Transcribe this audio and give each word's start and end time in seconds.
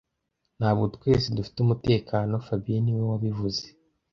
Ntabwo 0.59 0.85
twese 0.95 1.27
dufite 1.37 1.57
umutekano 1.61 2.33
fabien 2.45 2.81
niwe 2.83 3.03
wabivuze 3.11 3.63